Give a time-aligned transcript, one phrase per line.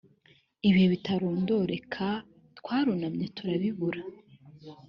[0.67, 2.07] ibihe bitarondoreka
[2.57, 4.01] twarunamye turabibura